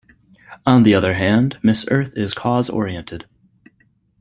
[0.65, 3.25] On the other hand, Miss Earth is cause-oriented.